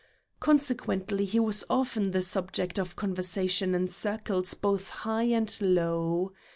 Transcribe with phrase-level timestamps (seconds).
[0.39, 6.33] Consequently, he was often the subject of conversation in circles both high and low.